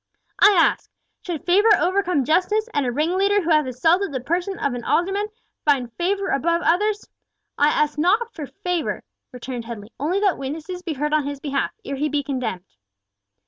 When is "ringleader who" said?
2.91-3.51